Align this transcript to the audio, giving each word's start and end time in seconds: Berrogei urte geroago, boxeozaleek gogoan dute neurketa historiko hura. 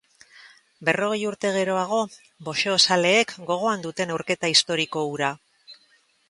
Berrogei 0.87 1.19
urte 1.31 1.51
geroago, 1.57 1.99
boxeozaleek 2.47 3.35
gogoan 3.51 3.85
dute 3.85 4.09
neurketa 4.13 4.53
historiko 4.55 5.05
hura. 5.13 5.31